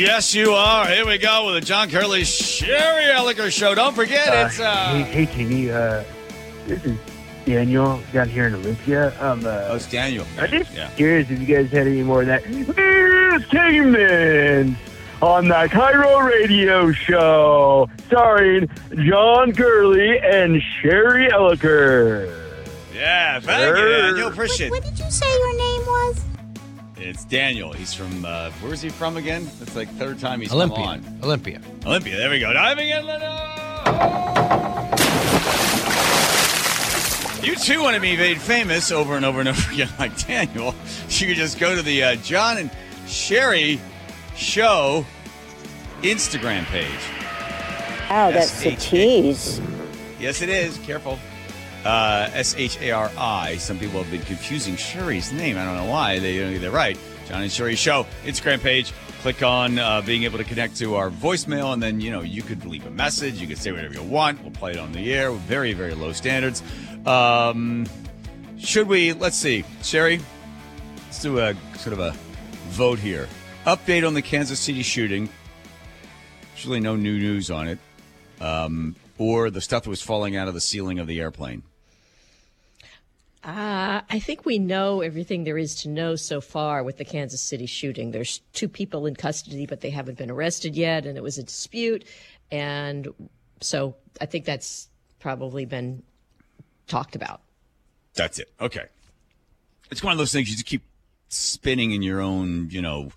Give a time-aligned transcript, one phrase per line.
[0.00, 0.86] Yes, you are.
[0.86, 3.74] Here we go with the John Curley Shari Elliker Show.
[3.74, 5.68] Don't forget, Uh, it's uh, hey, hey, TV.
[5.70, 6.02] Uh,
[6.66, 6.96] this is
[7.44, 9.12] Daniel down here in Olympia.
[9.20, 10.24] Um, uh, oh, it's Daniel.
[10.38, 10.88] I'm just Yeah.
[10.96, 14.78] curious if you guys had any more of that entertainment
[15.20, 18.70] on the KIRO Radio Show, starring
[19.06, 22.34] John Curley and Shari Elliker.
[22.94, 24.28] Yeah, thank you, Daniel.
[24.28, 25.49] Appreciate What did you say your name was?
[27.00, 27.72] It's Daniel.
[27.72, 29.48] He's from, uh, where's he from again?
[29.62, 30.76] It's like third time he's Olympia.
[30.76, 31.18] come on.
[31.22, 31.60] Olympia.
[31.86, 32.52] Olympia, there we go.
[32.52, 33.06] Diving in.
[37.42, 40.74] You too want to be made famous over and over and over again, like Daniel.
[41.08, 42.70] You could just go to the uh, John and
[43.06, 43.80] Shari
[44.36, 45.06] Show
[46.02, 46.86] Instagram page.
[48.12, 48.90] Oh, that's the S-H-A.
[48.90, 49.60] tease.
[50.18, 50.76] Yes, it is.
[50.78, 51.18] Careful.
[51.84, 53.56] Uh, S H A R I.
[53.56, 55.56] Some people have been confusing Shari's name.
[55.56, 56.18] I don't know why.
[56.18, 56.98] They don't get it right.
[57.26, 58.92] John and Shari Show Instagram page.
[59.22, 62.42] Click on uh, being able to connect to our voicemail, and then you know you
[62.42, 63.40] could leave a message.
[63.40, 64.42] You could say whatever you want.
[64.42, 65.30] We'll play it on the air.
[65.30, 66.62] Very very low standards.
[67.06, 67.86] Um,
[68.58, 69.12] should we?
[69.12, 70.20] Let's see, Shari.
[71.06, 72.14] Let's do a sort of a
[72.68, 73.28] vote here.
[73.66, 75.28] Update on the Kansas City shooting.
[76.54, 77.78] There's really no new news on it
[78.40, 81.62] um, or the stuff that was falling out of the ceiling of the airplane.
[83.42, 87.40] Uh, I think we know everything there is to know so far with the Kansas
[87.40, 88.10] City shooting.
[88.10, 91.42] There's two people in custody, but they haven't been arrested yet, and it was a
[91.42, 92.04] dispute.
[92.50, 93.08] And
[93.62, 94.88] so I think that's
[95.20, 96.02] probably been
[96.86, 97.40] talked about.
[98.14, 98.50] That's it.
[98.60, 98.84] Okay.
[99.90, 100.82] It's one of those things you just keep
[101.28, 103.10] spinning in your own, you know,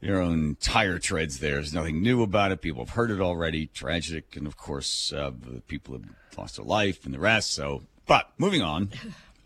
[0.00, 1.40] your own tire treads.
[1.40, 1.54] there.
[1.54, 2.62] There's nothing new about it.
[2.62, 3.66] People have heard it already.
[3.66, 6.04] Tragic, and of course, uh, the people have
[6.36, 7.52] lost their life and the rest.
[7.52, 8.90] So, but moving on,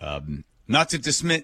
[0.01, 1.43] um, not to dismiss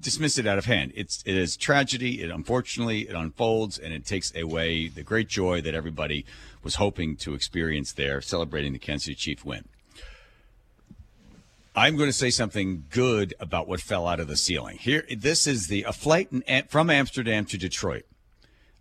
[0.00, 0.92] dismiss it out of hand.
[0.96, 2.22] It's it is tragedy.
[2.22, 6.26] It unfortunately it unfolds, and it takes away the great joy that everybody
[6.64, 9.68] was hoping to experience there, celebrating the Kansas City Chief win.
[11.76, 14.78] I'm going to say something good about what fell out of the ceiling.
[14.78, 18.04] Here, this is the a flight in, from Amsterdam to Detroit,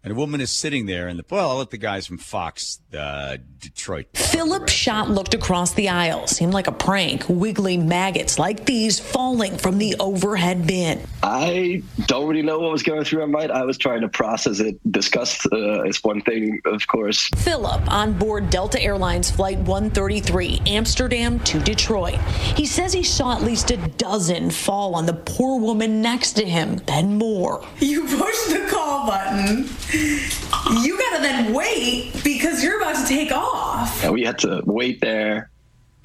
[0.06, 1.08] and a woman is sitting there.
[1.08, 4.06] And the well, I'll let the guys from Fox uh, Detroit.
[4.14, 6.28] Philip Schott looked across the aisle.
[6.28, 7.26] Seemed like a prank.
[7.28, 11.02] Wiggly maggots like these falling from the overhead bin.
[11.24, 13.52] I don't really know what was going through my mind.
[13.52, 14.80] I was trying to process it.
[14.92, 17.28] Disgust uh, is one thing, of course.
[17.38, 22.20] Philip on board Delta Airlines Flight 133, Amsterdam to Detroit.
[22.56, 26.46] He says he saw at least a dozen fall on the poor woman next to
[26.46, 27.66] him, then more.
[27.80, 29.68] You push the call button.
[29.96, 34.04] You gotta then wait because you're about to take off.
[34.04, 35.50] And we had to wait there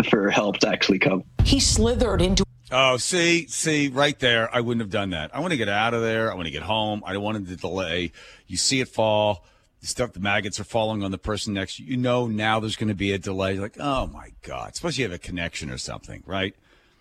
[0.09, 1.25] for help to actually come.
[1.45, 4.55] He slithered into Oh, see, see, right there.
[4.55, 5.35] I wouldn't have done that.
[5.35, 6.31] I want to get out of there.
[6.31, 7.03] I want to get home.
[7.05, 8.13] I don't want to delay.
[8.47, 9.45] You see it fall.
[9.81, 11.93] The stuff, the maggots are falling on the person next to you.
[11.93, 13.55] You know now there's going to be a delay.
[13.55, 14.77] You're like, oh my God.
[14.77, 16.55] Suppose you have a connection or something, right?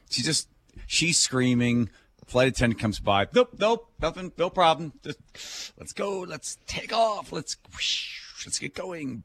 [0.09, 0.47] She just,
[0.87, 1.89] she's screaming.
[2.29, 3.27] Flight attendant comes by.
[3.33, 4.93] Nope, nope, nothing, no problem.
[5.03, 6.19] Just, let's go.
[6.19, 7.31] Let's take off.
[7.31, 9.23] Let's, whoosh, let's get going.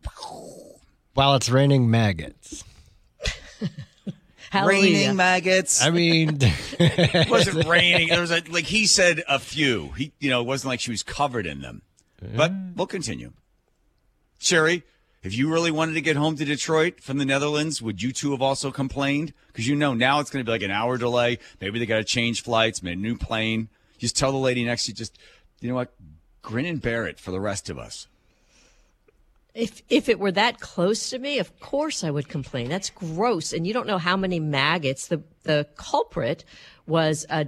[1.12, 2.64] While it's raining maggots.
[4.50, 4.82] Hallelujah.
[4.82, 5.82] Raining maggots.
[5.82, 8.08] I mean, it wasn't raining.
[8.08, 9.90] There was a, like he said a few.
[9.98, 11.82] He, you know, it wasn't like she was covered in them.
[12.34, 13.32] But we'll continue.
[14.38, 14.82] Shari,
[15.24, 18.32] if you really wanted to get home to Detroit from the Netherlands, would you two
[18.32, 19.32] have also complained?
[19.48, 21.38] Because you know now it's going to be like an hour delay.
[21.60, 23.68] Maybe they got to change flights, maybe a new plane.
[23.98, 25.18] Just tell the lady next to you, just
[25.60, 25.94] you know what,
[26.42, 28.06] grin and bear it for the rest of us.
[29.54, 32.68] If if it were that close to me, of course I would complain.
[32.68, 35.06] That's gross, and you don't know how many maggots.
[35.06, 36.44] The the culprit
[36.86, 37.46] was a,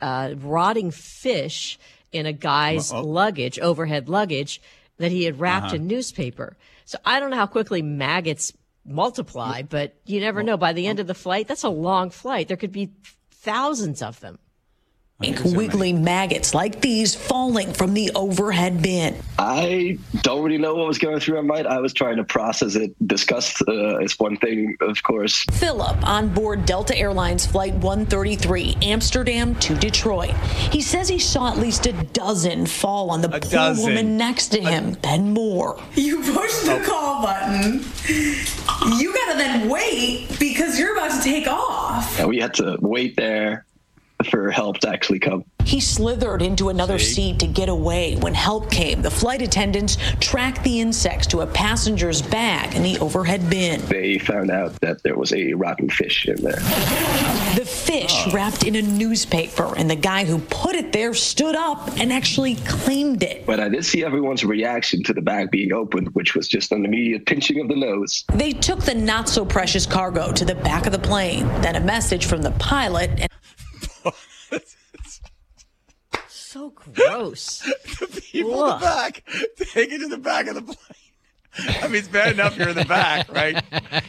[0.00, 1.78] a rotting fish
[2.10, 3.06] in a guy's Well, oh.
[3.06, 4.60] luggage, overhead luggage,
[4.98, 5.76] that he had wrapped Uh-huh.
[5.76, 6.56] in newspaper.
[6.84, 8.52] So I don't know how quickly maggots
[8.84, 10.56] multiply, but you never know.
[10.56, 12.48] By the end of the flight, that's a long flight.
[12.48, 12.92] There could be
[13.30, 14.38] thousands of them.
[15.20, 19.16] Wiggly maggots like these falling from the overhead bin.
[19.38, 21.66] I don't really know what was going through my mind.
[21.66, 22.94] I was trying to process it.
[23.06, 25.44] Disgust uh, is one thing, of course.
[25.52, 30.34] Philip on board Delta Airlines Flight 133, Amsterdam to Detroit.
[30.72, 33.84] He says he saw at least a dozen fall on the A poor dozen.
[33.84, 35.80] woman next to him, then more.
[35.94, 37.84] You push the call button.
[38.98, 42.18] You gotta then wait because you're about to take off.
[42.18, 43.64] And we had to wait there
[44.24, 45.44] for help to actually come.
[45.64, 47.14] He slithered into another See?
[47.14, 48.16] seat to get away.
[48.16, 52.98] When help came, the flight attendants tracked the insects to a passenger's bag in the
[52.98, 53.80] overhead bin.
[53.86, 56.60] They found out that there was a rotten fish in there.
[57.54, 61.98] The fish wrapped in a newspaper, and the guy who put it there stood up
[61.98, 63.46] and actually claimed it.
[63.46, 66.84] But I did see everyone's reaction to the bag being opened, which was just an
[66.84, 68.24] immediate pinching of the nose.
[68.34, 71.80] They took the not so precious cargo to the back of the plane, then a
[71.80, 73.10] message from the pilot.
[73.18, 73.30] And
[76.28, 77.62] So gross.
[78.00, 79.22] The people in the back,
[79.72, 80.76] take it to the back of the plane.
[81.82, 83.62] I mean, it's bad enough you're in the back, right?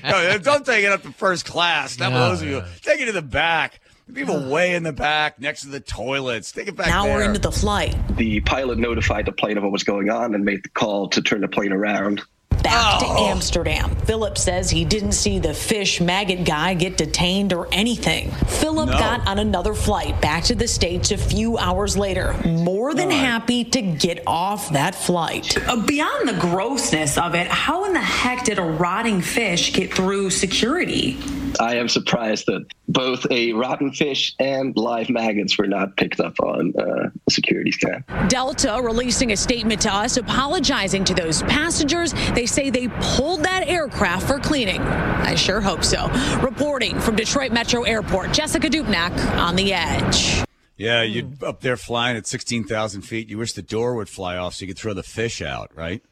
[0.03, 1.99] No, don't take it up to first class.
[1.99, 2.59] Not for No, those of you.
[2.61, 2.65] no.
[2.81, 3.81] Take it to the back.
[4.07, 6.51] The people way in the back, next to the toilets.
[6.51, 7.15] Take it back now there.
[7.17, 7.95] we're into the flight.
[8.17, 11.21] The pilot notified the plane of what was going on and made the call to
[11.21, 12.21] turn the plane around.
[12.49, 12.99] Back Oh.
[13.15, 13.95] to Amsterdam.
[14.05, 18.31] Philip says he didn't see the fish maggot guy get detained or anything.
[18.47, 18.97] Philip No.
[18.97, 23.09] got on another flight back to the States a few hours later, more than All
[23.11, 23.17] right.
[23.25, 25.55] happy to get off that flight.
[25.67, 29.93] Uh, beyond the grossness of it, how in the heck did a rotting fish get
[29.93, 31.17] through security?
[31.59, 36.37] I am surprised that both a rotten fish and live maggots were not picked up
[36.41, 38.03] on uh, a security scan.
[38.27, 42.13] Delta releasing a statement to us apologizing to those passengers.
[42.33, 44.81] They say they pulled that aircraft for cleaning.
[44.81, 46.07] I sure hope so.
[46.41, 50.43] Reporting from Detroit Metro Airport, Jessica Dupnack on the edge.
[50.77, 53.29] Yeah, you're up there flying at 16,000 feet.
[53.29, 56.03] You wish the door would fly off so you could throw the fish out, right?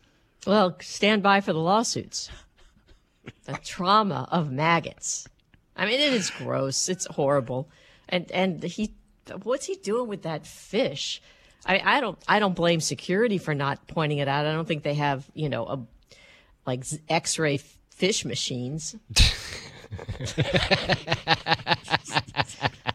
[0.47, 2.29] Well, stand by for the lawsuits.
[3.45, 5.27] The trauma of maggots.
[5.75, 6.89] I mean, it is gross.
[6.89, 7.69] It's horrible.
[8.09, 8.93] And and he,
[9.43, 11.21] what's he doing with that fish?
[11.65, 14.45] I I don't I don't blame security for not pointing it out.
[14.45, 15.79] I don't think they have you know a
[16.65, 18.95] like X-ray f- fish machines.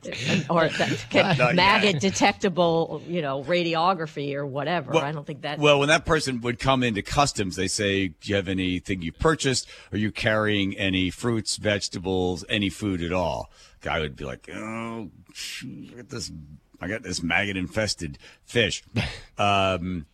[0.51, 1.55] or that can, yet.
[1.55, 4.97] maggot detectable, you know, radiography or whatever.
[4.97, 5.59] I don't think that.
[5.59, 9.13] Well, when that person would come into customs, they say, "Do you have anything you
[9.13, 9.69] purchased?
[9.93, 13.51] Are you carrying any fruits, vegetables, any food at all?"
[13.81, 15.11] Guy would be like, "Oh,
[15.63, 16.33] I got this,
[16.81, 18.83] I got this maggot-infested fish."
[19.39, 20.07] um,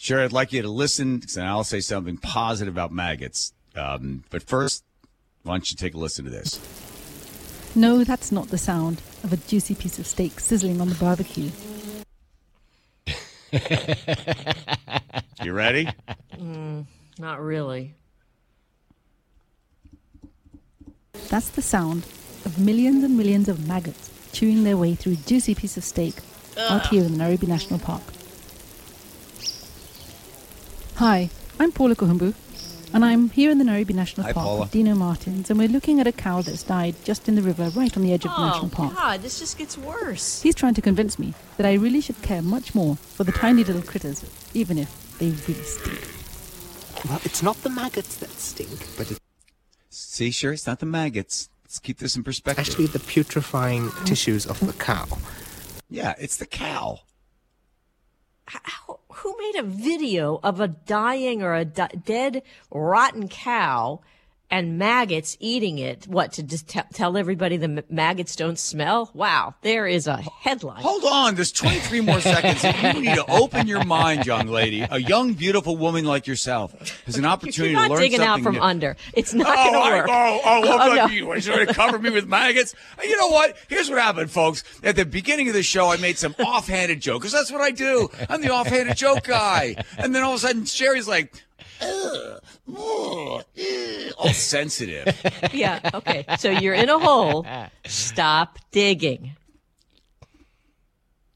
[0.00, 3.52] sure, I'd like you to listen, and I'll say something positive about maggots.
[3.76, 4.82] Um, but first,
[5.44, 6.58] why don't you take a listen to this?
[7.76, 11.50] No, that's not the sound of a juicy piece of steak sizzling on the barbecue.
[15.42, 15.88] You ready?
[17.18, 17.94] Not really.
[21.28, 22.02] That's the sound
[22.44, 26.14] of millions and millions of maggots chewing their way through a juicy piece of steak
[26.58, 28.02] out here in the Nairobi National Park.
[31.00, 32.34] Hi, I'm Paula Kahumbu,
[32.92, 34.60] and I'm here in the Nairobi National Hi, Park Paula.
[34.60, 37.70] with Dino Martins, and we're looking at a cow that's died just in the river
[37.70, 38.94] right on the edge of the Oh national park.
[38.94, 40.42] God, this just gets worse.
[40.42, 43.64] He's trying to convince me that I really should care much more for the tiny
[43.64, 46.06] little critters, even if they really stink.
[47.08, 49.20] Well, it's not the maggots that stink, but it's
[49.88, 51.48] See, sure, it's not the maggots.
[51.64, 52.68] Let's keep this in perspective.
[52.68, 54.02] actually the putrefying oh.
[54.04, 55.06] tissues of the cow.
[55.88, 57.00] yeah, it's the cow.
[58.44, 58.89] How,
[59.20, 64.00] who made a video of a dying or a di- dead rotten cow
[64.50, 66.06] and maggots eating it?
[66.08, 69.10] What to just te- tell everybody the m- maggots don't smell?
[69.14, 70.82] Wow, there is a headline.
[70.82, 72.62] Hold on, there's 23 more seconds.
[72.64, 74.80] You need to open your mind, young lady.
[74.90, 76.74] A young, beautiful woman like yourself
[77.06, 78.10] has an opportunity to learn something.
[78.12, 78.60] You're to not digging out from new.
[78.60, 78.96] under.
[79.14, 80.06] It's not Oh, going to work.
[80.10, 81.06] oh, oh, Oh, at no.
[81.06, 81.30] you.
[81.30, 82.74] Are you going to cover me with maggots?
[83.02, 83.56] You know what?
[83.68, 84.64] Here's what happened, folks.
[84.82, 87.70] At the beginning of the show, I made some offhanded joke because that's what I
[87.70, 88.10] do.
[88.28, 89.76] I'm the offhanded joke guy.
[89.98, 91.34] And then all of a sudden, Shari's like,
[94.16, 95.06] all sensitive.
[95.52, 96.24] Yeah, okay.
[96.38, 97.46] So you're in a hole.
[97.86, 99.36] Stop digging.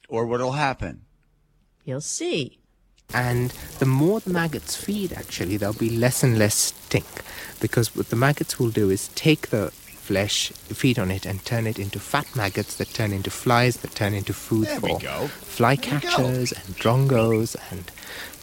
[0.09, 1.03] Or what'll happen?
[1.85, 2.59] You'll see.
[3.13, 7.07] And the more the maggots feed, actually, there'll be less and less stink.
[7.61, 9.73] Because what the maggots will do is take the
[10.05, 13.95] flesh, feed on it, and turn it into fat maggots that turn into flies, that
[13.95, 14.99] turn into food There for
[15.57, 17.57] flycatchers and drongos.
[17.71, 17.91] And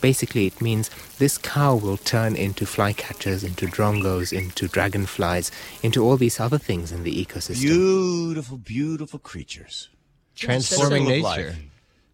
[0.01, 0.89] basically, it means
[1.19, 5.51] this cow will turn into flycatchers, into drongos, into dragonflies,
[5.83, 7.61] into all these other things in the ecosystem.
[7.61, 9.89] Beautiful, beautiful creatures.
[10.35, 11.49] Transforming Circle of nature.
[11.51, 11.59] life.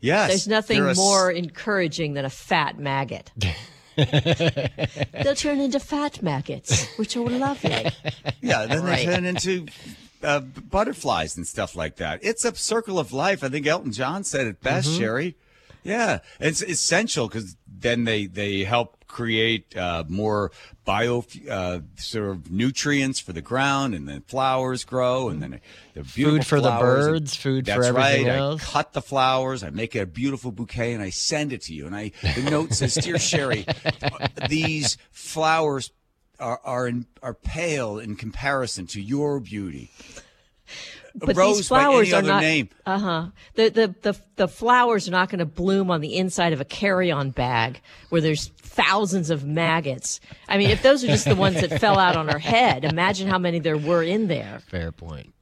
[0.01, 0.27] Yes.
[0.29, 3.31] There's nothing they're a s- more encouraging than a fat maggot.
[5.23, 7.87] They'll turn into fat maggots, which are lovely.
[8.41, 9.05] Yeah, then Right.
[9.05, 9.65] they turn into
[10.23, 12.19] uh, butterflies and stuff like that.
[12.21, 13.43] It's a circle of life.
[13.43, 14.99] I think Elton John said it best, Mm-hmm.
[14.99, 15.35] Shari.
[15.83, 20.51] Yeah, it's essential because then they they help create uh, more
[20.85, 25.59] bio uh, sort of nutrients for the ground, and then flowers grow, and then
[25.95, 28.35] the beautiful Food for the flowers, and- birds, food for That's everything right.
[28.35, 28.61] else.
[28.61, 31.73] I cut the flowers, I make it a beautiful bouquet, and I send it to
[31.73, 31.87] you.
[31.87, 33.65] And I the note says, "Dear Shari,
[34.47, 35.89] these flowers
[36.39, 39.89] are are in, are pale in comparison to your beauty."
[41.15, 42.41] but rose these flowers by any are not.
[42.41, 42.69] name.
[42.85, 43.25] Uh huh.
[43.55, 46.65] The, the the the flowers are not going to bloom on the inside of a
[46.65, 50.21] carry-on bag where there's thousands of maggots.
[50.47, 53.27] I mean, if those are just the ones that fell out on her head, imagine
[53.27, 54.61] how many there were in there.
[54.67, 55.33] Fair point.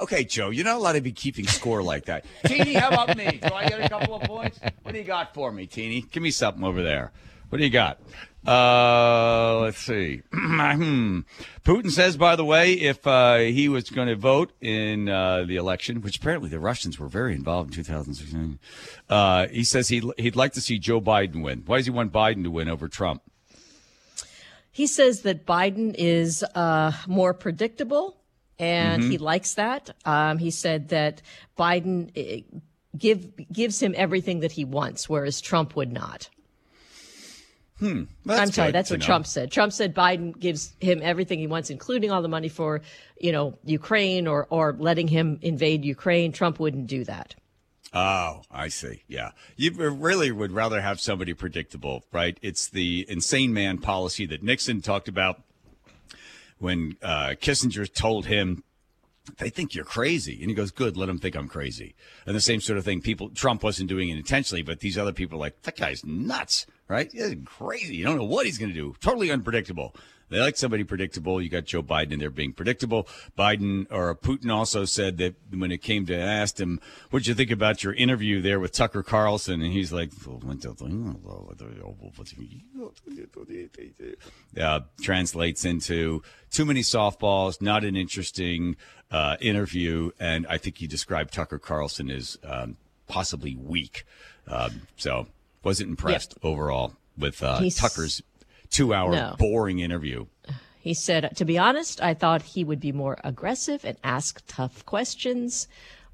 [0.00, 2.24] Okay, Joe, you're not allowed to be keeping score like that.
[2.46, 3.38] Teeny, how about me?
[3.40, 4.58] Do I get a couple of points?
[4.82, 6.00] What do you got for me, Teeny?
[6.00, 7.12] Give me something over there.
[7.50, 8.00] What do you got?
[8.46, 10.22] Uh, let's see.
[10.34, 11.20] Hmm.
[11.64, 15.56] Putin says, by the way, if uh, he was going to vote in uh, the
[15.56, 18.58] election, which apparently the Russians were very involved in 2016,
[19.08, 21.62] uh, he says he'd, he'd like to see Joe Biden win.
[21.66, 23.22] Why does he want Biden to win over Trump?
[24.70, 28.16] He says that Biden is uh, more predictable,
[28.58, 29.10] and Mm-hmm.
[29.12, 29.90] he likes that.
[30.04, 31.22] Um, he said that
[31.58, 32.40] Biden eh,
[32.96, 36.28] give gives him everything that he wants, whereas Trump would not.
[37.78, 38.04] Hmm.
[38.28, 39.06] I'm sorry, that's what know.
[39.06, 39.50] Trump said.
[39.50, 42.82] Trump said Biden gives him everything he wants, including all the money for,
[43.20, 46.30] you know, Ukraine or or letting him invade Ukraine.
[46.32, 47.34] Trump wouldn't do that.
[47.92, 49.04] Oh, I see.
[49.06, 49.30] Yeah.
[49.56, 52.36] You really would rather have somebody predictable, right?
[52.42, 55.42] It's the insane man policy that Nixon talked about
[56.58, 58.64] when uh, Kissinger told him,
[59.38, 60.40] they think you're crazy.
[60.40, 61.94] And he goes, good, let them think I'm crazy.
[62.26, 65.12] And the same sort of thing, people, Trump wasn't doing it intentionally, but these other
[65.12, 67.10] people are like, that guy's nuts, right?
[67.12, 67.96] He's crazy.
[67.96, 68.94] You don't know what he's going to do.
[69.00, 69.94] Totally unpredictable.
[70.30, 71.40] They like somebody predictable.
[71.40, 73.06] You got Joe Biden in there being predictable.
[73.38, 77.34] Biden or Putin also said that when it came to asked him, what did you
[77.34, 79.60] think about your interview there with Tucker Carlson?
[79.62, 80.12] And he's like,
[84.60, 88.76] uh, translates into too many softballs, not an interesting
[89.10, 90.10] uh, interview.
[90.18, 92.76] And I think he described Tucker Carlson as um,
[93.06, 94.04] possibly weak.
[94.48, 95.26] Um, so
[95.64, 98.22] wasn't impressed overall with uh, Tucker's
[98.70, 99.36] two hour No.
[99.38, 100.26] boring interview.
[100.80, 104.84] He said, to be honest, I thought he would be more aggressive and ask tough
[104.84, 105.66] questions.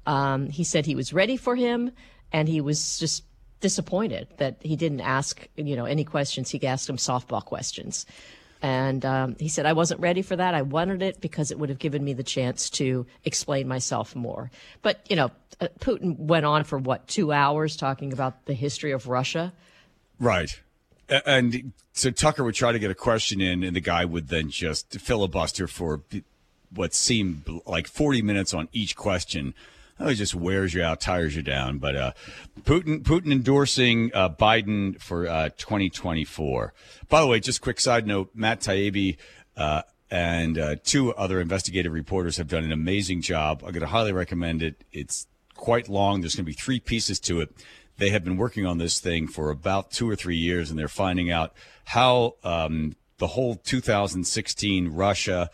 [0.05, 1.91] Um, he said he was ready for him,
[2.31, 3.25] and he was just
[3.59, 6.49] disappointed that he didn't ask, you know, any questions.
[6.49, 8.05] He asked him softball questions.
[8.61, 10.53] And um, he said, I wasn't ready for that.
[10.53, 14.51] I wanted it because it would have given me the chance to explain myself more.
[14.81, 18.91] But, you know, uh, Putin went on for what, two hours talking about the history
[18.91, 19.53] of Russia?
[20.19, 20.59] Right.
[21.25, 24.49] And so Tucker would try to get a question in, and the guy would then
[24.49, 26.01] just filibuster for
[26.73, 29.53] what seemed like 40 minutes on each question.
[30.01, 31.77] Oh, it just wears you out, tires you down.
[31.77, 32.11] But uh,
[32.61, 36.73] Putin, Putin endorsing uh, Biden for uh, 2024.
[37.07, 39.17] By the way, just quick side note: Matt Taibbi
[39.55, 43.61] uh, and uh, two other investigative reporters have done an amazing job.
[43.63, 44.83] I'm going to highly recommend it.
[44.91, 46.21] It's quite long.
[46.21, 47.55] There's going to be three pieces to it.
[47.97, 50.87] They have been working on this thing for about two or three years, and they're
[50.87, 51.53] finding out
[51.85, 55.51] how um, the whole 2016 Russia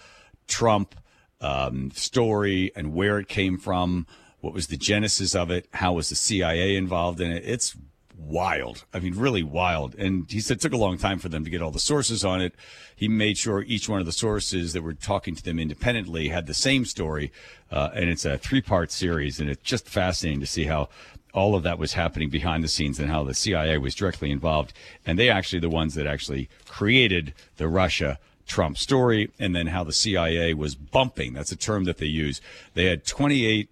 [0.48, 0.96] Trump
[1.42, 4.08] um, story and where it came from,
[4.42, 7.44] what was the genesis of it, how was the CIA involved in it.
[7.46, 7.76] It's
[8.18, 8.86] wild.
[8.94, 9.96] I mean, really wild.
[9.96, 12.26] And he said it took a long time for them to get all the sources
[12.26, 12.54] on it.
[12.96, 16.48] He made sure each one of the sources that were talking to them independently had
[16.48, 17.32] the same story.
[17.72, 20.90] Uh, and it's a three part series, and it's just fascinating to see how
[21.34, 24.74] all of that was happening behind the scenes and how the CIA was directly involved.
[25.06, 28.18] And they actually the ones that actually created the Russia
[28.48, 31.34] Trump story, and then how the CIA was bumping.
[31.34, 32.40] That's a term that they use.
[32.74, 33.70] They had 28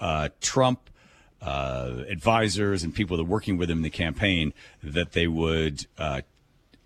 [0.00, 0.90] uh, Trump
[1.40, 4.52] uh, advisors and people that were working with him in the campaign
[4.82, 6.20] that they would uh,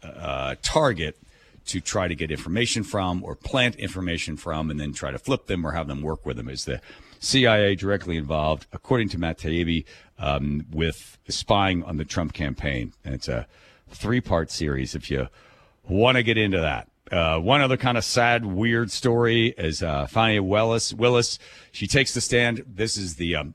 [0.03, 1.17] uh, target
[1.65, 5.47] to try to get information from or plant information from and then try to flip
[5.47, 6.49] them or have them work with them.
[6.49, 6.81] Is the
[7.21, 9.85] CIA directly involved, according to Matt Taibbi,
[10.19, 12.93] um, with spying on the Trump campaign?
[13.05, 13.47] And it's a
[13.91, 15.29] three part series if you
[15.89, 16.89] want to get into that.
[17.13, 20.95] Uh, one other kind of sad, weird story is uh, Fani Willis.
[20.95, 21.39] Willis,
[21.71, 22.65] she takes the stand.
[22.67, 23.55] This is the um,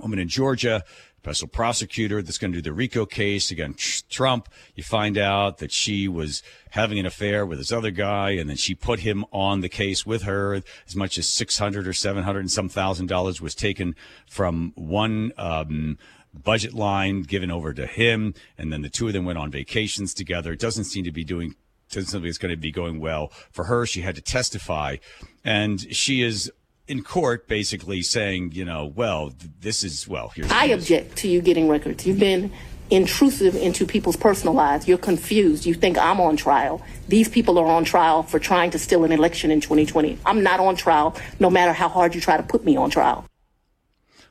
[0.00, 0.82] woman in Georgia,
[1.18, 4.48] special prosecutor that's going to do the RICO case against Trump.
[4.74, 8.56] You find out that she was having an affair with this other guy, and then
[8.56, 10.54] she put him on the case with her.
[10.54, 13.94] As much as six hundred or seven hundred and some thousand dollars was taken
[14.28, 15.32] from one.
[15.38, 15.98] Um,
[16.34, 20.12] budget line given over to him and then the two of them went on vacations
[20.12, 21.56] together it doesn't seem to be doing
[21.90, 24.96] doesn't seem going to be going well for her she had to testify
[25.44, 26.52] and she is
[26.86, 31.40] in court basically saying you know well this is well here's I object to you
[31.40, 32.06] getting records.
[32.06, 32.52] You've been
[32.90, 34.88] intrusive into people's personal lives.
[34.88, 35.66] You're confused.
[35.66, 36.82] You think I'm on trial.
[37.08, 40.18] These people are on trial for trying to steal an election in 2020.
[40.24, 43.26] I'm not on trial, no matter how hard you try to put me on trial.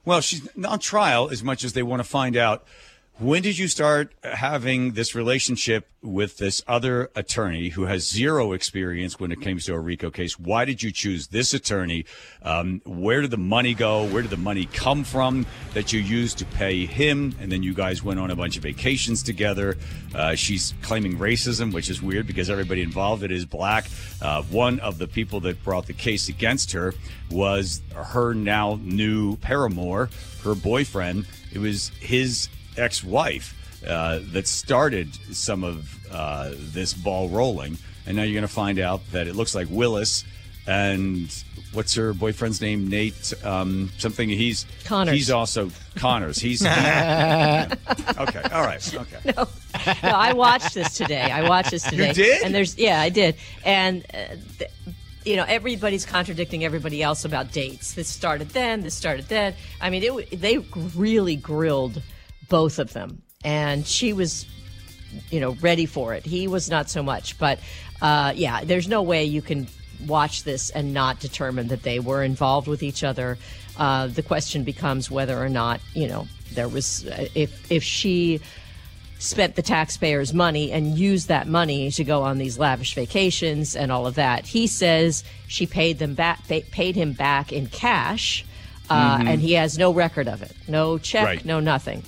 [0.05, 2.65] Well, she's not on trial as much as they want to find out
[3.19, 9.19] When did you start having this relationship with this other attorney who has zero experience
[9.19, 10.37] when it comes to a RICO case?
[10.37, 12.05] Why did you choose this attorney?
[12.43, 14.05] Um, where did the money go?
[14.05, 17.35] Where did the money come from that you used to pay him?
[17.41, 19.77] And then you guys went on a bunch of vacations together.
[20.13, 23.87] Uh, she's claiming racism, which is weird because everybody involved in it is black.
[24.21, 26.93] Uh, one of the people that brought the case against her
[27.31, 30.11] was her now new paramour,
[30.43, 31.25] her boyfriend.
[31.51, 33.53] It was his ex-wife
[33.87, 38.79] uh, that started some of uh, this ball rolling, and now you're going to find
[38.79, 40.23] out that it looks like Willis
[40.67, 41.33] and
[41.71, 42.89] what's her boyfriend's name?
[42.89, 44.27] Nate um, something.
[44.27, 45.13] He's Connors.
[45.13, 46.37] He's also Connors.
[46.39, 47.67] He's okay.
[48.17, 48.93] All right.
[48.93, 49.17] Okay.
[49.25, 49.47] no,
[50.03, 51.21] no, I watched this today.
[51.21, 52.09] I watched this today.
[52.09, 52.43] You did?
[52.43, 53.35] And there's yeah, I did.
[53.63, 54.71] And uh, th-
[55.23, 57.93] you know, everybody's contradicting everybody else about dates.
[57.93, 58.81] This started then.
[58.81, 59.55] This started then.
[59.79, 60.57] I mean, it they
[60.95, 62.01] really grilled
[62.49, 64.45] both of them, and she was,
[65.31, 66.25] you know, ready for it.
[66.25, 67.37] He was not so much.
[67.37, 67.59] But
[68.01, 69.67] uh, yeah, there's no way you can
[70.05, 73.37] watch this and not determine that they were involved with each other.
[73.77, 78.39] Uh, the question becomes whether or not you know there was uh, if if she
[79.19, 83.91] spent the taxpayers' money and used that money to go on these lavish vacations and
[83.91, 84.45] all of that.
[84.45, 88.45] He says she paid them back, pa- paid him back in cash,
[88.91, 89.27] uh, Mhm.
[89.27, 91.43] and he has no record of it, no check, Right.
[91.45, 92.03] no nothing.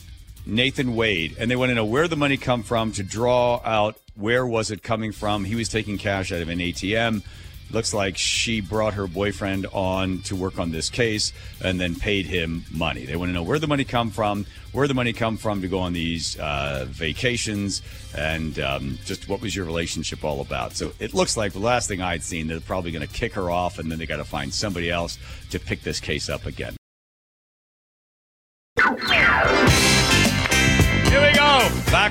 [0.50, 3.98] Nathan Wade, and they want to know where the money come from to draw out
[4.16, 5.46] where was it coming from.
[5.46, 7.24] He was taking cash out of an ATM.
[7.72, 12.26] Looks like she brought her boyfriend on to work on this case and then paid
[12.26, 13.06] him money.
[13.06, 15.68] They want to know where the money come from, where the money come from to
[15.68, 17.84] go on these uh, vacations,
[18.18, 20.74] and um, just what was your relationship all about.
[20.74, 23.52] So it looks like the last thing I'd seen, they're probably going to kick her
[23.52, 25.20] off, and then they got to find somebody else
[25.52, 26.79] to pick this case up again.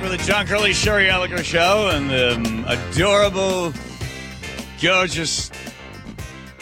[0.09, 3.75] With the John Curley Shari Elliker show and the um, adorable,
[4.81, 5.51] gorgeous,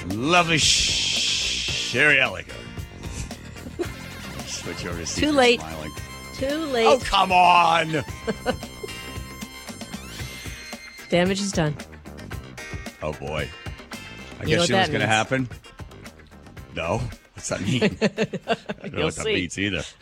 [0.09, 2.53] lovely Shari Elliker.
[4.47, 5.61] Switch over to Too late.
[5.61, 5.93] Smiling.
[6.35, 6.87] Too late.
[6.87, 7.93] Oh, come on.
[11.09, 11.77] Damage is done.
[13.01, 13.49] Oh, boy.
[14.41, 15.49] I You guess you know what's going to happen?
[16.75, 17.01] No.
[17.35, 17.85] What's that mean?
[17.85, 19.35] I don't know You'll what that see.
[19.35, 19.85] means either.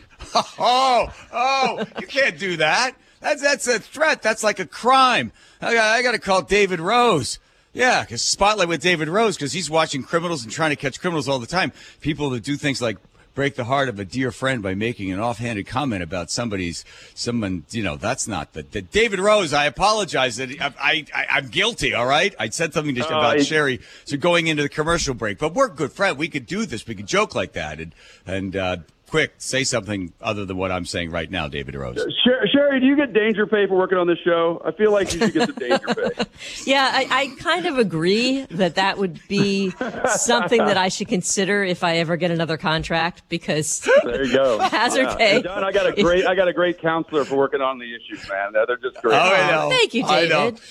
[0.57, 2.95] Oh, oh, you can't do that.
[3.25, 4.21] That's that's a threat.
[4.21, 5.31] That's like a crime.
[5.59, 7.39] I got, I got to call David Rose.
[7.73, 11.27] Yeah, because spotlight with David Rose because he's watching criminals and trying to catch criminals
[11.27, 11.71] all the time.
[12.01, 12.97] People that do things like
[13.33, 16.85] break the heart of a dear friend by making an offhanded comment about somebody's
[17.15, 17.65] someone.
[17.71, 19.53] You know, that's not the, the David Rose.
[19.53, 20.37] I apologize.
[20.37, 21.95] That I, I I'm guilty.
[21.95, 23.79] All right, I said something to, Uh, about Shari.
[24.03, 26.17] So going into the commercial break, but we're good friends.
[26.17, 26.85] We could do this.
[26.85, 27.95] We could joke like that and
[28.27, 28.55] and.
[28.55, 28.77] uh
[29.15, 32.05] Quick, say something other than what I'm saying right now, David Rose.
[32.25, 34.61] Sher- Shari, do you get danger pay for working on this show?
[34.65, 36.23] I feel like you should get some danger pay.
[36.65, 39.69] Yeah, I, I kind of agree that that would be
[40.17, 44.59] something that I should consider if I ever get another contract because There you go.
[44.69, 45.15] hazard Yeah.
[45.15, 45.35] pay.
[45.35, 47.85] And John, I got a great, I got a great counselor for working on the
[47.95, 48.51] issues, man.
[48.51, 49.15] They're just great.
[49.15, 49.69] Oh, I know.
[49.69, 50.51] Thank you, I know.
[50.51, 50.61] David.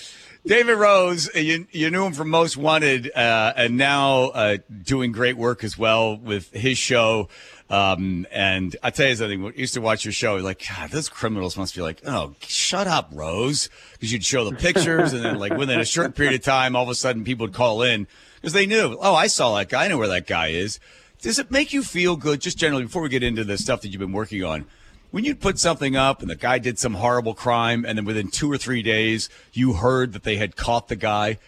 [0.47, 5.39] David Rose, you, you knew him from Most Wanted, uh, and now uh, doing great
[5.39, 7.31] work as well with his show.
[7.71, 10.91] Um, and I tell you something, when I used to watch your show, like, God,
[10.91, 13.71] those criminals must be like, oh, shut up, Rose.
[13.95, 16.83] Because you'd show the pictures, and then, like, within a short period of time, all
[16.83, 19.87] of a sudden people would call in because they knew, oh, I saw that guy.
[19.87, 20.79] I know where that guy is.
[21.23, 23.89] Does it make you feel good, just generally, before we get into the stuff that
[23.89, 24.67] you've been working on?
[25.11, 28.27] when you put something up and the guy did some horrible crime, and then within
[28.29, 31.39] two or three days you heard that they had caught the guy,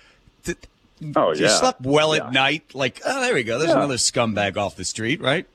[0.45, 0.57] did,
[1.17, 1.41] Oh, yeah.
[1.43, 2.29] you slept well Yeah.
[2.29, 2.63] at night?
[2.75, 3.59] Like, oh, there we go.
[3.59, 3.79] There's Yeah.
[3.79, 5.47] another scumbag off the street, right?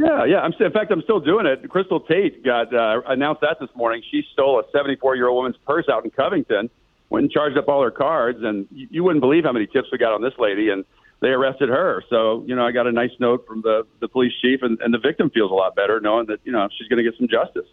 [0.00, 0.38] Yeah, yeah.
[0.38, 1.68] I'm in fact, I'm still doing it.
[1.68, 4.02] Crystal Tate got uh, announced that this morning.
[4.10, 6.70] She stole a 74 year old woman's purse out in Covington,
[7.10, 9.88] went and charged up all her cards, and you, you wouldn't believe how many tips
[9.92, 10.86] we got on this lady, and
[11.20, 12.02] they arrested her.
[12.08, 14.94] So you know, I got a nice note from the the police chief, and, and
[14.94, 17.28] the victim feels a lot better knowing that you know she's going to get some
[17.28, 17.68] justice.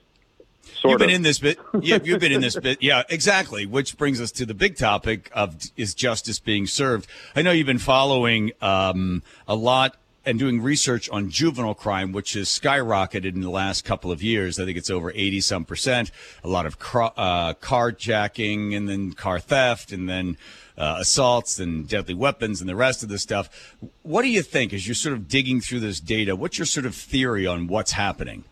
[0.75, 1.15] Sort you've been of.
[1.15, 1.57] in this bit.
[1.81, 2.83] Yeah, you've been in this bit.
[2.83, 3.65] Yeah, exactly.
[3.65, 7.07] Which brings us to the big topic of is justice being served?
[7.37, 9.95] I know you've been following um, a lot
[10.27, 14.59] and doing research on juvenile crime, which has skyrocketed in the last couple of years.
[14.59, 16.11] I think it's over eighty some percent.
[16.43, 20.37] A lot of car, uh, carjacking and then car theft and then.
[20.79, 23.75] Uh, assaults and deadly weapons and the rest of the stuff.
[24.03, 26.35] What do you think as you're sort of digging through this data?
[26.35, 28.43] What's your sort of theory on what's happening?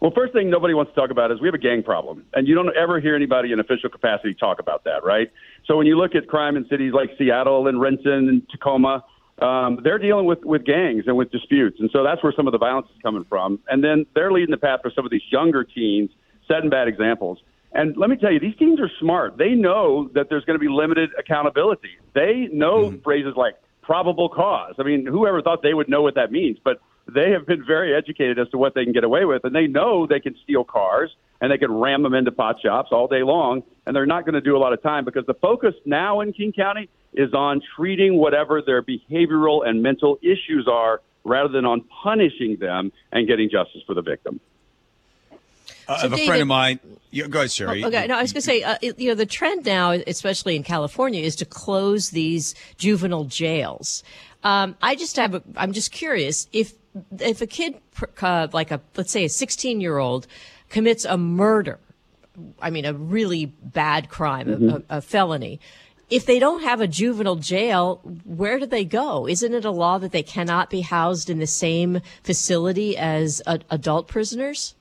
[0.00, 2.48] Well, first thing nobody wants to talk about is we have a gang problem, and
[2.48, 5.30] you don't ever hear anybody in official capacity talk about that, right?
[5.66, 9.04] So when you look at crime in cities like Seattle and Renton and Tacoma,
[9.40, 12.52] um, they're dealing with with gangs and with disputes, and so that's where some of
[12.52, 13.58] the violence is coming from.
[13.68, 16.10] And then they're leading the path for some of these younger teens
[16.48, 17.38] setting bad examples.
[17.72, 19.36] And let me tell you, these teams are smart.
[19.36, 21.90] They know that there's going to be limited accountability.
[22.14, 24.74] They know phrases like probable cause.
[24.78, 26.58] I mean, whoever thought they would know what that means?
[26.62, 26.80] But
[27.12, 29.66] they have been very educated as to what they can get away with, and they
[29.66, 33.22] know they can steal cars and they can ram them into pot shops all day
[33.22, 36.20] long, and they're not going to do a lot of time because the focus now
[36.20, 41.64] in King County is on treating whatever their behavioral and mental issues are rather than
[41.64, 44.38] on punishing them and getting justice for the victim.
[45.88, 46.80] Uh, I So have a David- friend of mine.
[47.10, 47.82] Yeah, go ahead, Shari.
[47.84, 50.56] Oh, okay, no, I was going to say, uh, you know, the trend now, especially
[50.56, 54.02] in California, is to close these juvenile jails.
[54.44, 56.74] Um, I just have, a, I'm just curious if
[57.20, 57.74] if a kid,
[58.22, 60.26] uh, like a let's say a 16 year old,
[60.68, 61.78] commits a murder,
[62.60, 64.82] I mean, a really bad crime, a- Mhm.
[64.90, 65.60] a, a felony.
[66.08, 69.26] If they don't have a juvenile jail, where do they go?
[69.26, 74.06] Isn't it a law that they cannot be housed in the same facility as adult
[74.06, 74.74] prisoners?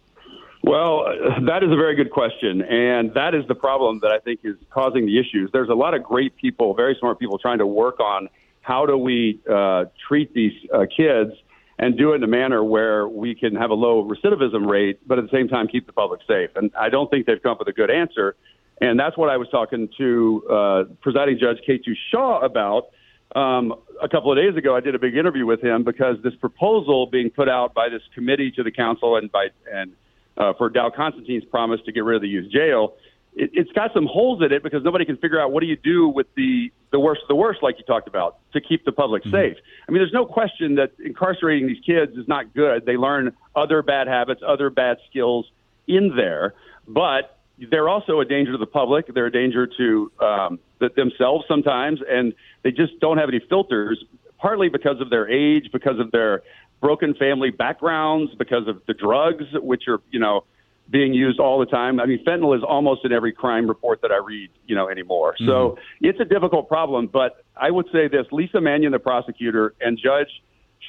[0.63, 1.06] Well,
[1.45, 4.56] that is a very good question, and that is the problem that I think is
[4.71, 5.50] causing the issues.
[5.52, 8.30] There's a lot of great people, very smart people, trying to work on
[8.62, 11.32] how do we uh, treat these uh, kids
[11.77, 15.19] and do it in a manner where we can have a low recidivism rate, but
[15.19, 16.49] at the same time keep the public safe.
[16.55, 18.35] And I don't think they've come up with a good answer.
[18.81, 22.89] And that's what I was talking to uh, presiding judge Ketu Shah about
[23.35, 24.75] um, a couple of days ago.
[24.75, 28.01] I did a big interview with him because this proposal being put out by this
[28.13, 29.93] committee to the council and by and
[30.38, 32.95] uh, for Dow Constantine's promise to get rid of the youth jail,
[33.36, 35.76] it, it's got some holes in it because nobody can figure out what do you
[35.76, 38.91] do with the the worst of the worst, like you talked about, to keep the
[38.91, 39.58] public safe.
[39.88, 42.86] I mean, there's no question that incarcerating these kids is not good.
[42.86, 45.45] They learn other bad habits, other bad skills
[45.88, 46.54] in there,
[46.88, 47.38] but
[47.69, 49.13] they're also a danger to the public.
[49.13, 54.04] They're a danger to um, th- themselves sometimes, and they just don't have any filters.
[54.38, 56.43] Partly because of their age, because of their
[56.80, 60.43] broken family backgrounds, because of the drugs, which are you know
[60.89, 62.00] being used all the time.
[62.00, 65.36] I mean, fentanyl is almost in every crime report that I read, you know, anymore.
[65.39, 66.06] So mm-hmm.
[66.06, 67.08] it's a difficult problem.
[67.08, 70.30] But I would say this: Leesa Manion, the prosecutor, and Judge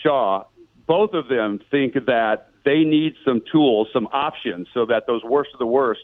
[0.02, 0.44] Shah,
[0.86, 5.50] both of them think that they need some tools, some options, so that those worst
[5.54, 6.00] of the worst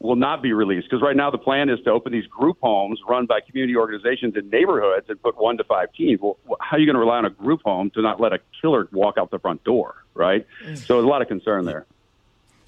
[0.00, 0.88] will not be released.
[0.90, 4.34] Because right now the plan is to open these group homes run by community organizations
[4.36, 6.20] in neighborhoods and put one to five teens.
[6.20, 8.40] Well, how are you going to rely on a group home to not let a
[8.60, 10.46] killer walk out the front door, right?
[10.66, 10.76] Mm.
[10.76, 11.86] So there's a lot of concern there.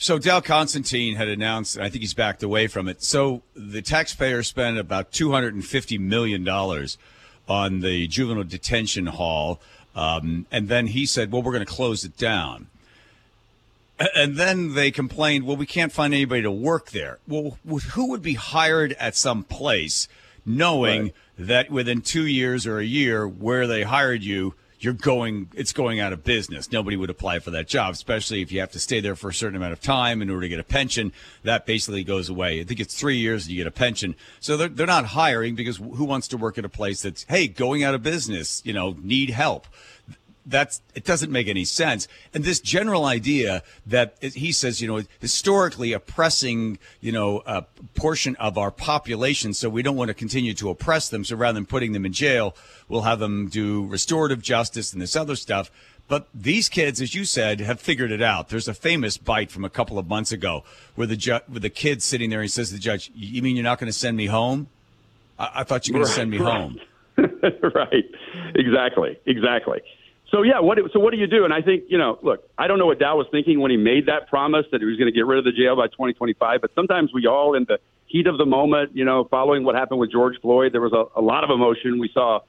[0.03, 3.05] So Dow Constantine had announced, and I think he's backed away from it.
[3.05, 6.99] So the taxpayer spent about two hundred and fifty million dollars
[7.49, 9.61] on the juvenile detention hall,
[9.95, 12.67] um, and then he said, "Well, we're going to close it down."
[14.17, 17.59] And then they complained, "Well, we can't find anybody to work there." Well,
[17.93, 20.09] who would be hired at some place,
[20.45, 25.73] knowing that within two years or a year, where they hired you, you're going, it's
[25.73, 26.73] going out of business.
[26.73, 29.35] Nobody would apply for that job, especially if you have to stay there for a
[29.35, 31.13] certain amount of time in order to get a pension.
[31.45, 32.61] That basically goes away.
[32.61, 34.17] I think it's three years and you get a pension.
[34.41, 37.47] So they're, they're not hiring because who wants to work at a place that's, hey,
[37.47, 39.69] going out of business, you know, need help
[40.45, 45.03] that's it doesn't make any sense and this general idea that he says you know
[45.21, 50.53] historically oppressing you know a portion of our population so we don't want to continue
[50.53, 52.57] to oppress them so rather than putting them in jail
[52.89, 55.71] we'll have them do restorative justice and this other stuff
[56.09, 59.65] but these kids as you said have figured it out there's a famous bite from
[59.65, 60.65] a couple of months ago
[60.97, 63.55] where the ju- with the kid sitting there he says to the judge you mean
[63.55, 64.67] you're not going to send me home
[65.39, 66.61] i, I thought you were going to send me right.
[66.61, 66.81] home
[67.75, 68.05] right.
[68.55, 69.19] Exactly.
[69.27, 69.81] Exactly.
[70.33, 71.45] So yeah, what so what do you do?
[71.45, 73.77] And I think you know, look, I don't know what Dow was thinking when he
[73.77, 76.63] made that promise that he was going to get rid of the jail by 2025.
[76.63, 80.01] But sometimes we all, in the heat of the moment, you know, following what happened
[80.01, 82.01] with George Floyd, there was a, a lot of emotion.
[82.01, 82.41] We saw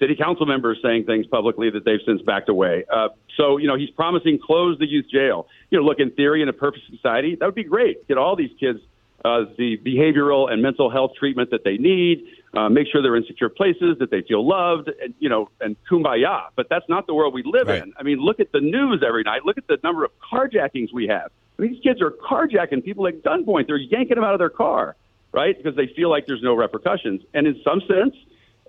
[0.00, 2.84] city council members saying things publicly that they've since backed away.
[2.92, 5.46] Uh, so you know, he's promising close the youth jail.
[5.70, 8.06] You know, look, in theory, in a perfect society, that would be great.
[8.08, 8.80] Get all these kids
[9.24, 12.24] uh, the behavioral and mental health treatment that they need.
[12.54, 15.76] Uh, make sure they're in secure places, that they feel loved, and you know, and
[15.90, 16.44] kumbaya.
[16.56, 17.92] But that's not the world we live in.
[17.98, 19.44] I mean, look at the news every night.
[19.44, 21.30] Look at the number of carjackings we have.
[21.58, 23.66] I mean, these kids are carjacking people at gunpoint.
[23.66, 24.96] They're yanking them out of their car,
[25.32, 25.56] right?
[25.56, 27.22] Because they feel like there's no repercussions.
[27.34, 28.14] And in some sense,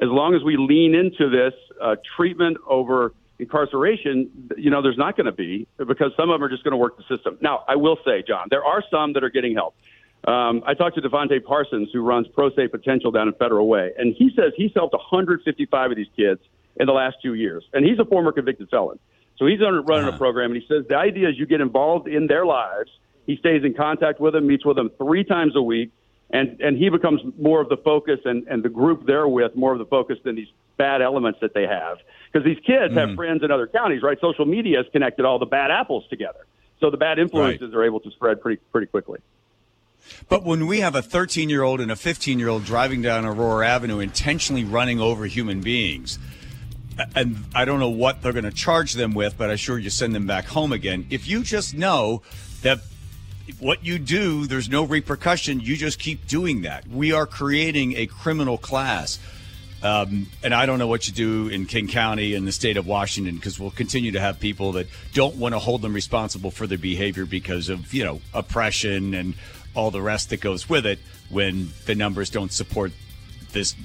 [0.01, 5.15] as long as we lean into this uh, treatment over incarceration, you know, there's not
[5.15, 7.37] going to be because some of them are just going to work the system.
[7.41, 9.75] Now, I will say, John, there are some that are getting help.
[10.25, 13.93] Um, I talked to Devontae Parsons, who runs Pro Safe Potential down in Federal Way,
[13.97, 16.41] and he says he's helped 155 of these kids
[16.75, 18.99] in the last two years, and he's a former convicted felon.
[19.37, 22.27] So he's running a program, and he says the idea is you get involved in
[22.27, 22.91] their lives.
[23.25, 25.91] He stays in contact with them, meets with them three times a week,
[26.29, 29.71] and and he becomes more of the focus, and and the group they're with more
[29.71, 31.97] of the focus than these bad elements that they have,
[32.31, 34.19] because these kids have friends in other counties, right?
[34.19, 36.45] Social media has connected all the bad apples together,
[36.81, 39.19] so the bad influences are able to spread pretty pretty quickly.
[40.27, 43.25] But when we have a 13 year old and a 15 year old driving down
[43.25, 46.19] Aurora Avenue intentionally running over human beings,
[47.15, 49.89] and I don't know what they're going to charge them with, but I sure you
[49.89, 51.07] send them back home again.
[51.09, 52.21] If you just know
[52.61, 52.79] that
[53.59, 56.87] what you do, there's no repercussion, you just keep doing that.
[56.87, 59.19] We are creating a criminal class.
[59.81, 62.85] Um, and I don't know what you do in King County and the state of
[62.85, 66.67] Washington because we'll continue to have people that don't want to hold them responsible for
[66.67, 69.35] their behavior because of, you know, oppression and
[69.73, 72.91] all the rest that goes with it when the numbers don't support
[73.53, 73.75] this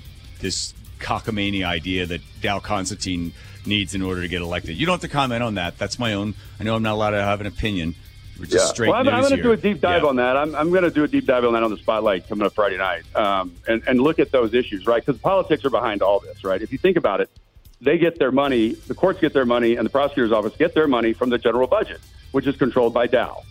[0.40, 3.32] this cockamamie idea that Dow Constantine
[3.66, 4.76] needs in order to get elected.
[4.76, 5.78] You don't have to comment on that.
[5.78, 6.34] That's my own.
[6.58, 7.94] I know I'm not allowed to have an opinion.
[8.38, 10.08] We're just straight well, I'm, I'm going to do a deep dive Yeah.
[10.08, 10.36] on that.
[10.36, 12.52] I'm, I'm going to do a deep dive on that on the spotlight coming up
[12.54, 15.04] Friday night, um, and and look at those issues, right?
[15.04, 16.60] Because politics are behind all this, right?
[16.60, 17.30] If you think about it,
[17.80, 20.88] they get their money, the courts get their money, and the prosecutor's office get their
[20.88, 22.00] money from the general budget,
[22.32, 23.42] which is controlled by Dow.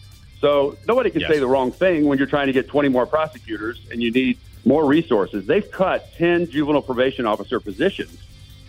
[0.42, 1.32] So nobody can Yes.
[1.32, 4.38] say the wrong thing when you're trying to get 20 more prosecutors and you need
[4.66, 5.46] more resources.
[5.46, 8.18] They've cut 10 juvenile probation officer positions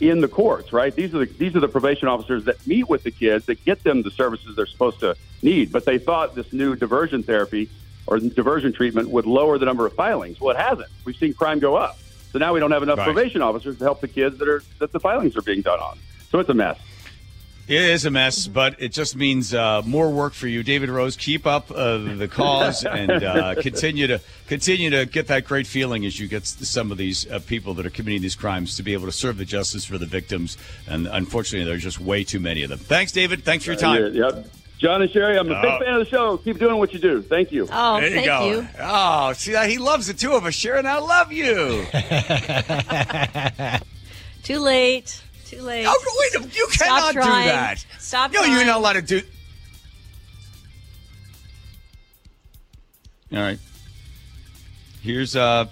[0.00, 0.94] in the courts, right?
[0.94, 3.84] These are the these are the probation officers that meet with the kids that get
[3.84, 5.72] them the services they're supposed to need.
[5.72, 7.70] But they thought this new diversion therapy
[8.06, 10.40] or diversion treatment would lower the number of filings.
[10.40, 10.88] Well, it hasn't.
[11.04, 11.98] We've seen crime go up.
[12.32, 13.04] So now we don't have enough Right.
[13.14, 15.98] probation officers to help the kids that are that the filings are being done on.
[16.30, 16.78] So it's a mess.
[17.66, 21.16] It is a mess, but it just means uh, more work for you, David Rose.
[21.16, 26.04] Keep up uh, the cause and uh, continue to continue to get that great feeling
[26.04, 28.92] as you get some of these uh, people that are committing these crimes to be
[28.92, 30.58] able to serve the justice for the victims.
[30.86, 32.78] And unfortunately, there's just way too many of them.
[32.78, 33.44] Thanks, David.
[33.44, 34.14] Thanks for your time.
[34.14, 34.42] Yeah, yeah.
[34.76, 35.78] John and Shari, I'm a big Oh.
[35.78, 36.36] fan of the show.
[36.36, 37.22] Keep doing what you do.
[37.22, 37.66] Thank you.
[37.72, 38.66] Oh, there you go.
[38.78, 40.52] Oh, see he loves the two of us.
[40.52, 41.86] Sharon, I love you.
[44.42, 45.22] Too late.
[45.44, 45.84] Too late.
[45.88, 47.84] Oh, wait, you Stop cannot do that.
[47.98, 49.20] Stop No, you're not allowed to do.
[53.32, 53.58] All right.
[55.02, 55.66] Here's uh,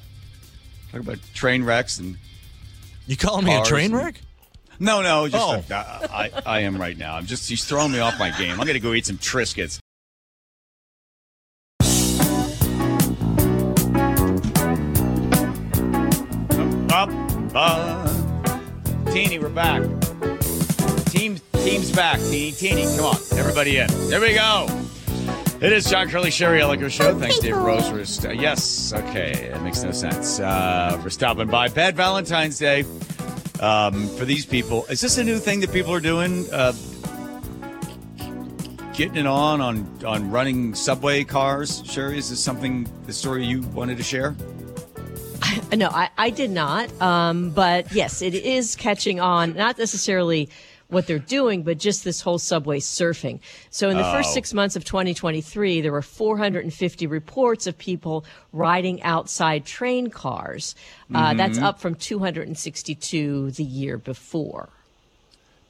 [0.91, 2.17] talk about train wrecks and.
[3.07, 4.21] You calling me a cars train and- wreck?
[4.79, 5.75] No, no, just Oh.
[5.75, 7.15] uh, I, I am right now.
[7.15, 8.61] I'm just he's throwing me off my game.
[8.61, 9.79] I'm gonna go eat some Triscuits.
[16.95, 17.09] Up,
[19.13, 19.83] Teeny, we're back.
[21.11, 22.19] Team, team's back.
[22.19, 23.87] Teeny, teeny, come on, everybody in.
[24.09, 24.67] There we go.
[25.61, 27.19] It is John Curley, Shari Elliker Show.
[27.19, 27.87] Thanks, Dave Rose.
[27.91, 30.41] For st- yes, okay, that makes no sense.
[30.41, 31.69] Uh, for stopping by.
[31.69, 32.87] Bad Valentine's Day
[33.61, 34.87] um, for these people.
[34.87, 36.51] Is this a new thing that people are doing?
[36.51, 36.73] Uh,
[38.95, 41.83] getting it on on on running subway cars.
[41.85, 44.35] Shari, is this something the story you wanted to share?
[45.75, 46.91] No, I, I did not.
[47.01, 49.55] Um, but yes, it is catching on.
[49.55, 50.49] Not necessarily
[50.89, 53.41] what they're doing, but just this whole subway surfing.
[53.71, 54.13] So in the Oh.
[54.13, 60.75] first six months of 2023, there were 450 reports of people riding outside train cars.
[61.15, 61.63] Uh, That's Mhm.
[61.63, 64.69] up from 262 the year before.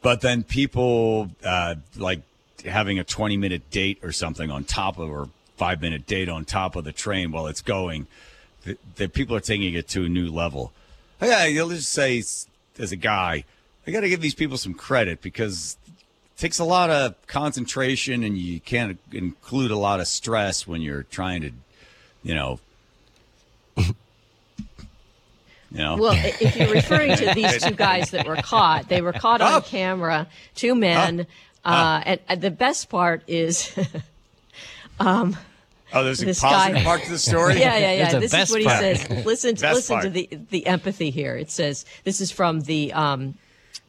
[0.03, 2.23] But then people uh, like
[2.65, 6.45] having a 20 minute date or something on top of, or five minute date on
[6.45, 8.09] top of the train while it's going.
[8.97, 10.73] The people are taking it to a new level.
[11.21, 13.45] Yeah, you'll just say as a guy,
[13.87, 18.23] I got to give these people some credit because it takes a lot of concentration
[18.23, 21.51] and you can't include a lot of stress when you're trying to,
[22.23, 22.61] you know.
[25.75, 25.97] You know?
[25.97, 29.63] Well, if you're referring to these two guys that were caught, they were caught on
[29.63, 31.27] camera, two men.
[31.65, 33.75] Uh, and, and the best part is,
[35.01, 35.35] um,
[35.95, 37.59] Oh, there's a this positive guy- part to the story.
[37.61, 38.13] Yeah, yeah, yeah.
[38.19, 39.09] This is best what he says.
[39.27, 41.37] Listen, Best listen to the the empathy here.
[41.37, 43.35] It says this is from the um,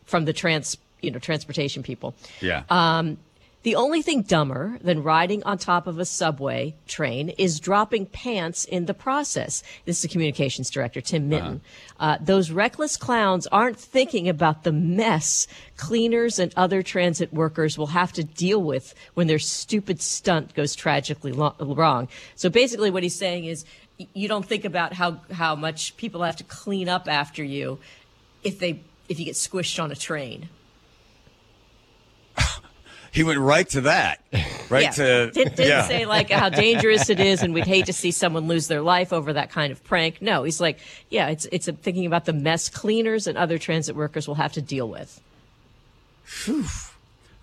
[0.05, 2.13] from the trans you know transportation people.
[2.41, 2.63] Yeah.
[2.69, 3.17] Um,
[3.63, 8.65] the only thing dumber than riding on top of a subway train is dropping pants
[8.65, 9.63] in the process.
[9.85, 11.61] This is the communications director, Tim Minton.
[11.99, 15.47] uh those reckless clowns aren't thinking about the mess
[15.77, 20.75] cleaners and other transit workers will have to deal with when their stupid stunt goes
[20.75, 22.07] tragically lo- wrong.
[22.35, 23.65] So basically, what he's saying is
[24.13, 27.79] you don't think about how, how much people have to clean up after you
[28.43, 30.49] if they if you get squished on a train.
[33.13, 34.21] He went right to that.
[34.69, 34.89] Right yeah.
[34.91, 35.87] to Didn't, didn't yeah.
[35.87, 39.13] say like how dangerous it is, and we'd hate to see someone lose their life
[39.13, 40.19] over that kind of prank.
[40.19, 40.79] No, he's like,
[41.11, 44.53] yeah, it's it's a, thinking about the mess cleaners and other transit workers will have
[44.53, 45.21] to deal with.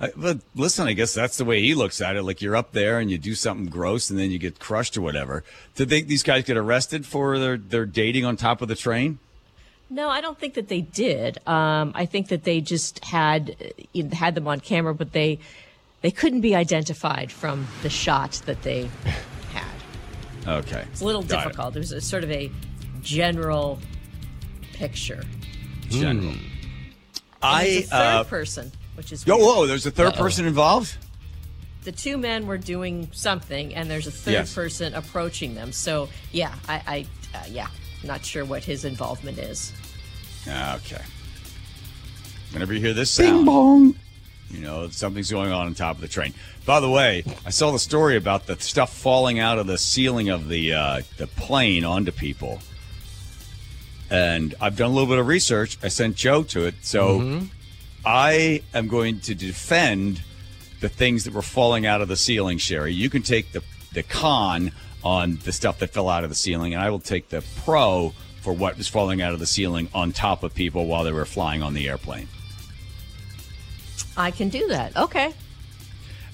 [0.01, 2.23] I- But listen, I guess that's the way he looks at it.
[2.23, 5.03] Like you're up there and you do something gross and then you get crushed or
[5.03, 5.45] whatever.
[5.77, 9.19] Did they, these guys get arrested for their, their dating on top of the train?
[9.91, 11.39] No, I don't think that they did.
[11.49, 13.57] Um, I think that they just had
[13.95, 15.41] uh, had them on camera, but they
[16.03, 18.89] they couldn't be identified from the shot that they
[19.53, 20.49] had.
[20.59, 20.85] Okay.
[20.93, 21.45] It's a little Got it.
[21.49, 21.75] difficult.
[21.75, 22.51] There's a sort of a
[23.03, 23.81] general
[24.73, 25.25] picture.
[25.89, 26.29] General.
[26.29, 26.41] And
[27.43, 29.47] I third uh, person, which is Yo, weird.
[29.47, 29.67] whoa!
[29.67, 30.97] There's a 3rd person involved.
[31.85, 34.55] the two men were doing something, and there's a third Yes.
[34.55, 35.73] person approaching them.
[35.73, 37.69] So yeah, I, I uh, yeah,
[38.05, 39.73] not sure what his involvement is.
[40.49, 41.03] Okay.
[42.53, 43.95] Whenever you hear this sound, bong.
[44.51, 46.35] you know something's going on on top of the train.
[46.67, 50.29] By the way, I saw the story about the stuff falling out of the ceiling
[50.31, 52.61] of the uh, the plane onto people,
[54.11, 55.79] and I've done a little bit of research.
[55.83, 57.43] I sent Joe to it, so
[58.05, 60.23] I am going to defend
[60.81, 62.59] the things that were falling out of the ceiling.
[62.59, 64.73] Shari, you can take the the con
[65.05, 68.13] on the stuff that fell out of the ceiling, and I will take the pro
[68.43, 71.25] for what was falling out of the ceiling on top of people while they were
[71.25, 72.29] flying on the airplane.
[74.17, 74.97] I can do that.
[74.97, 75.33] Okay.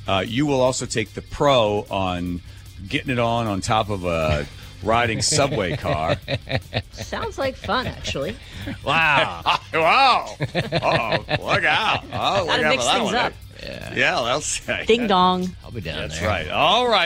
[0.06, 2.40] Uh, you will also take the pro on
[2.88, 4.46] getting it on on top of a
[4.82, 6.16] riding subway car.
[6.92, 8.36] Sounds like fun, actually.
[8.84, 9.42] Wow!
[9.74, 10.36] wow!
[10.38, 12.04] Oh, look out!
[12.12, 13.32] Oh, look Gotta out mix things up.
[13.62, 14.84] Yeah, yeah, they'll say.
[14.86, 15.54] Ding dong.
[15.64, 16.28] I'll be down That's there.
[16.28, 16.48] right.
[16.48, 17.04] All right.